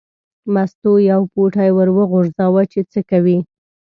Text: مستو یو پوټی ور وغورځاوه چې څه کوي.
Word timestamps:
مستو 0.53 0.91
یو 1.11 1.21
پوټی 1.33 1.69
ور 1.73 1.89
وغورځاوه 1.97 2.61
چې 2.71 2.79
څه 2.91 2.99
کوي. 3.09 3.37